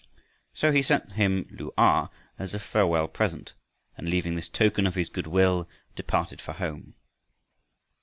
[0.55, 2.09] So he sent him Lu a
[2.39, 3.53] as a farewell present
[3.95, 6.95] and leaving this token of his good will departed for home.